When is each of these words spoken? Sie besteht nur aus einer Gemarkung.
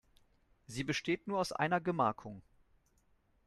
Sie 0.65 0.83
besteht 0.83 1.27
nur 1.27 1.37
aus 1.39 1.51
einer 1.51 1.79
Gemarkung. 1.79 2.41